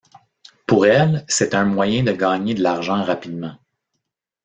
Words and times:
Pour 0.65 0.87
elle, 0.87 1.23
c'est 1.27 1.53
un 1.53 1.63
moyen 1.63 2.01
de 2.01 2.11
gagner 2.11 2.55
de 2.55 2.63
l'argent 2.63 3.03
rapidement. 3.03 3.59